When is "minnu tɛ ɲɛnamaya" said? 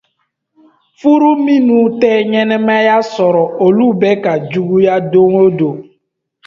1.45-2.95